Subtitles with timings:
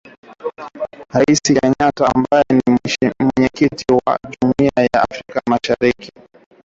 [1.13, 2.79] Raisi Kenyatta ambaye ni
[3.19, 6.11] Mwenyekiti wa Jumuia ya Afrika mashariki